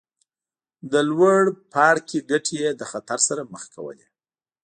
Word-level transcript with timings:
د 0.91 0.93
لوړ 1.09 1.41
پاړکي 1.71 2.17
ګټې 2.29 2.55
یې 2.63 2.69
له 2.79 2.85
خطر 2.91 3.19
سره 3.27 3.41
مخ 3.53 3.63
کولې. 3.73 4.07